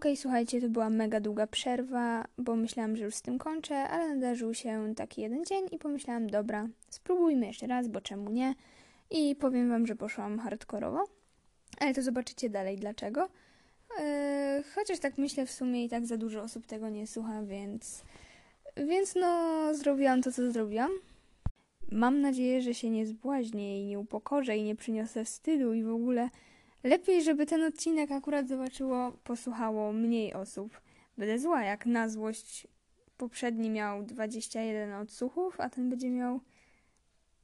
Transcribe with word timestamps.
Okej, 0.00 0.16
słuchajcie, 0.16 0.60
to 0.60 0.68
była 0.68 0.90
mega 0.90 1.20
długa 1.20 1.46
przerwa, 1.46 2.24
bo 2.38 2.56
myślałam, 2.56 2.96
że 2.96 3.04
już 3.04 3.14
z 3.14 3.22
tym 3.22 3.38
kończę, 3.38 3.76
ale 3.76 4.14
nadarzył 4.14 4.54
się 4.54 4.94
taki 4.96 5.20
jeden 5.20 5.44
dzień 5.44 5.66
i 5.72 5.78
pomyślałam, 5.78 6.26
dobra, 6.26 6.68
spróbujmy 6.90 7.46
jeszcze 7.46 7.66
raz, 7.66 7.88
bo 7.88 8.00
czemu 8.00 8.30
nie? 8.30 8.54
I 9.10 9.36
powiem 9.36 9.68
wam, 9.68 9.86
że 9.86 9.96
poszłam 9.96 10.38
hardkorowo, 10.38 11.04
ale 11.78 11.94
to 11.94 12.02
zobaczycie 12.02 12.50
dalej 12.50 12.76
dlaczego. 12.76 13.28
Yy, 13.98 14.62
chociaż 14.74 14.98
tak 14.98 15.18
myślę, 15.18 15.46
w 15.46 15.50
sumie 15.50 15.84
i 15.84 15.88
tak 15.88 16.06
za 16.06 16.16
dużo 16.16 16.42
osób 16.42 16.66
tego 16.66 16.88
nie 16.88 17.06
słucha, 17.06 17.42
więc, 17.42 18.04
więc 18.76 19.14
no, 19.14 19.74
zrobiłam 19.74 20.22
to, 20.22 20.32
co 20.32 20.52
zrobiłam. 20.52 20.90
Mam 21.92 22.20
nadzieję, 22.20 22.62
że 22.62 22.74
się 22.74 22.90
nie 22.90 23.06
zbłaźnię 23.06 23.82
i 23.82 23.86
nie 23.86 23.98
upokorzę 23.98 24.56
i 24.56 24.62
nie 24.62 24.76
przyniosę 24.76 25.24
wstydu 25.24 25.74
i 25.74 25.82
w 25.82 25.90
ogóle 25.90 26.30
lepiej, 26.84 27.22
żeby 27.22 27.46
ten 27.46 27.62
odcinek 27.64 28.10
akurat 28.10 28.48
zobaczyło, 28.48 29.12
posłuchało 29.24 29.92
mniej 29.92 30.34
osób. 30.34 30.80
Będę 31.18 31.38
zła, 31.38 31.64
jak 31.64 31.86
na 31.86 32.08
złość 32.08 32.66
poprzedni 33.16 33.70
miał 33.70 34.02
21 34.02 34.92
odsłuchów, 34.92 35.60
a 35.60 35.70
ten 35.70 35.90
będzie 35.90 36.10
miał 36.10 36.40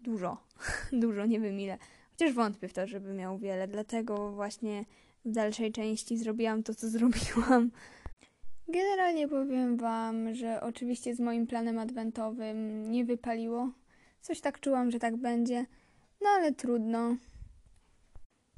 dużo, 0.00 0.36
dużo, 0.92 1.26
nie 1.26 1.40
wiem 1.40 1.60
ile. 1.60 1.78
Chociaż 2.10 2.32
wątpię 2.32 2.68
w 2.68 2.72
to, 2.72 2.86
żeby 2.86 3.14
miał 3.14 3.38
wiele, 3.38 3.68
dlatego 3.68 4.32
właśnie 4.32 4.84
w 5.24 5.30
dalszej 5.30 5.72
części 5.72 6.16
zrobiłam 6.16 6.62
to, 6.62 6.74
co 6.74 6.88
zrobiłam. 6.98 7.70
Generalnie 8.68 9.28
powiem 9.28 9.76
Wam, 9.76 10.34
że 10.34 10.60
oczywiście 10.60 11.14
z 11.14 11.20
moim 11.20 11.46
planem 11.46 11.78
adwentowym 11.78 12.90
nie 12.90 13.04
wypaliło. 13.04 13.70
Coś 14.20 14.40
tak 14.40 14.60
czułam, 14.60 14.90
że 14.90 14.98
tak 14.98 15.16
będzie, 15.16 15.66
no 16.20 16.28
ale 16.28 16.52
trudno. 16.52 17.16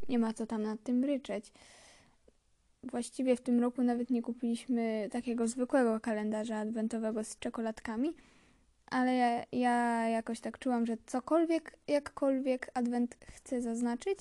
Nie 0.09 0.19
ma 0.19 0.33
co 0.33 0.47
tam 0.47 0.63
nad 0.63 0.83
tym 0.83 1.05
ryczeć. 1.05 1.53
Właściwie 2.83 3.37
w 3.37 3.41
tym 3.41 3.61
roku 3.61 3.83
nawet 3.83 4.11
nie 4.11 4.23
kupiliśmy 4.23 5.09
takiego 5.13 5.49
zwykłego 5.49 6.01
kalendarza 6.01 6.57
adwentowego 6.57 7.25
z 7.25 7.39
czekoladkami, 7.39 8.13
ale 8.87 9.15
ja, 9.15 9.45
ja 9.53 10.09
jakoś 10.09 10.41
tak 10.41 10.59
czułam, 10.59 10.87
że 10.87 10.97
cokolwiek, 11.07 11.79
jakkolwiek 11.89 12.71
adwent 12.75 13.17
chcę 13.23 13.63
zaznaczyć, 13.63 14.19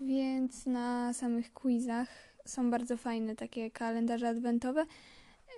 więc 0.00 0.66
na 0.66 1.12
samych 1.12 1.52
quizach 1.52 2.08
są 2.44 2.70
bardzo 2.70 2.96
fajne 2.96 3.36
takie 3.36 3.70
kalendarze 3.70 4.28
adwentowe. 4.28 4.86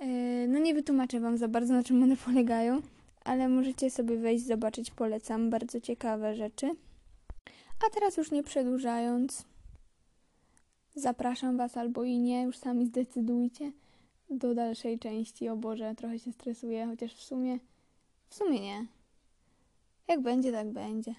Yy, 0.00 0.48
no 0.48 0.58
nie 0.58 0.74
wytłumaczę 0.74 1.20
Wam 1.20 1.38
za 1.38 1.48
bardzo, 1.48 1.74
na 1.74 1.82
czym 1.82 2.02
one 2.02 2.16
polegają, 2.16 2.80
ale 3.24 3.48
możecie 3.48 3.90
sobie 3.90 4.16
wejść, 4.16 4.46
zobaczyć, 4.46 4.90
polecam. 4.90 5.50
Bardzo 5.50 5.80
ciekawe 5.80 6.34
rzeczy. 6.34 6.70
A 7.86 7.90
teraz 7.90 8.16
już 8.16 8.30
nie 8.30 8.42
przedłużając, 8.42 9.44
zapraszam 10.94 11.56
Was 11.56 11.76
albo 11.76 12.04
i 12.04 12.18
nie, 12.18 12.42
już 12.42 12.58
sami 12.58 12.86
zdecydujcie 12.86 13.72
do 14.30 14.54
dalszej 14.54 14.98
części. 14.98 15.48
O 15.48 15.56
Boże, 15.56 15.94
trochę 15.94 16.18
się 16.18 16.32
stresuję, 16.32 16.86
chociaż 16.86 17.14
w 17.14 17.22
sumie, 17.22 17.58
w 18.28 18.34
sumie 18.34 18.60
nie. 18.60 18.86
Jak 20.08 20.20
będzie, 20.20 20.52
tak 20.52 20.72
będzie. 20.72 21.14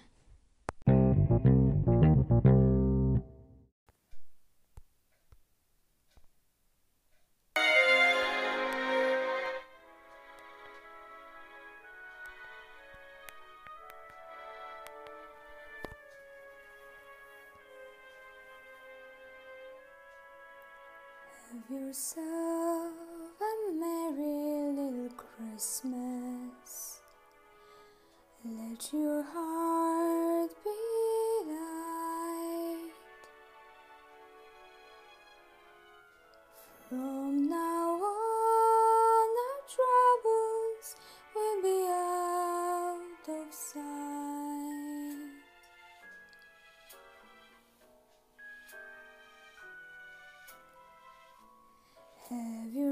Have 21.50 21.68
yourself 21.68 22.94
a 23.40 23.72
merry 23.72 24.70
little 24.72 25.10
Christmas. 25.16 27.00
Let 28.44 28.92
your 28.92 29.24
heart 29.24 29.49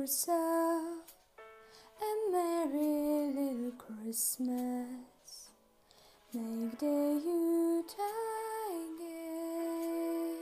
yourself 0.09 1.05
a 2.01 2.33
merry 2.33 3.31
little 3.37 3.73
Christmas. 3.77 5.51
Make 6.33 6.79
the 6.79 7.21
Yuletide 7.27 8.99
gay. 8.99 10.33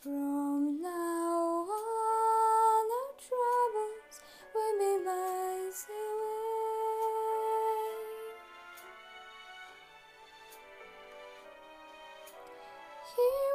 From 0.00 0.80
now 0.80 1.66
on, 1.80 2.86
our 2.98 3.12
troubles 3.26 4.16
will 4.54 4.74
be 4.78 4.92
miles 5.04 5.82
away. 5.90 6.38
Here 13.16 13.47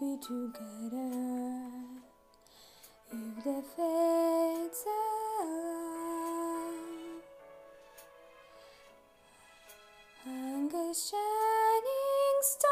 be 0.00 0.16
together. 0.16 1.60
If 3.12 3.44
the 3.44 3.62
fates 3.76 4.84
allow, 4.86 6.72
hang 10.24 10.72
a 10.72 10.94
shining 10.94 12.38
star 12.40 12.69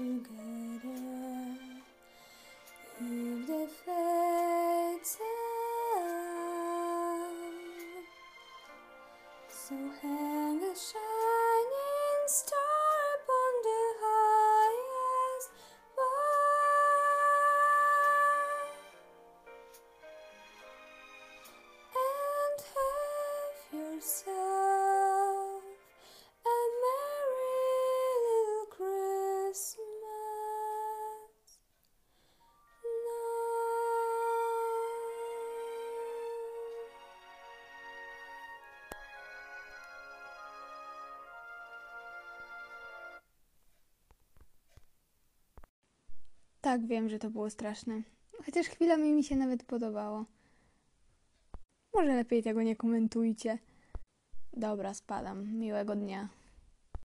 together. 0.00 0.96
If 3.00 3.46
the 3.46 3.62
fates 3.84 5.18
allow. 5.20 6.00
So 9.50 9.76
Tak, 46.60 46.86
wiem, 46.86 47.08
że 47.08 47.18
to 47.18 47.30
było 47.30 47.50
straszne. 47.50 48.02
Chociaż 48.44 48.66
chwilami 48.66 49.12
mi 49.12 49.24
się 49.24 49.36
nawet 49.36 49.64
podobało. 49.64 50.24
Może 51.94 52.14
lepiej 52.14 52.42
tego 52.42 52.62
nie 52.62 52.76
komentujcie. 52.76 53.58
Dobra, 54.52 54.94
spadam. 54.94 55.52
Miłego 55.52 55.96
dnia. 55.96 56.28